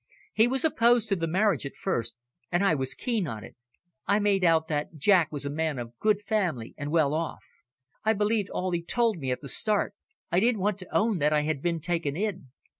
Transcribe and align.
He 0.33 0.47
was 0.47 0.65
opposed 0.65 1.09
to 1.09 1.15
the 1.15 1.27
marriage 1.27 1.63
at 1.63 1.75
first, 1.75 2.15
and 2.51 2.65
I 2.65 2.73
was 2.73 2.95
keen 2.95 3.27
on 3.27 3.43
it. 3.43 3.55
I 4.07 4.17
made 4.17 4.43
out 4.43 4.67
that 4.67 4.95
Jack 4.95 5.31
was 5.31 5.45
a 5.45 5.49
man 5.51 5.77
of 5.77 5.95
good 5.99 6.21
family, 6.21 6.73
and 6.75 6.89
well 6.89 7.13
off. 7.13 7.43
I 8.03 8.13
believed 8.13 8.49
all 8.49 8.71
he 8.71 8.81
told 8.81 9.19
me 9.19 9.29
at 9.29 9.41
the 9.41 9.47
start. 9.49 9.93
I 10.31 10.39
didn't 10.39 10.61
want 10.61 10.79
to 10.79 10.91
own 10.91 11.19
that 11.19 11.33
I 11.33 11.41
had 11.41 11.61
been 11.61 11.81
taken 11.81 12.15
in." 12.17 12.49